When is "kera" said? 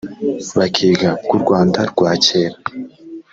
2.25-2.57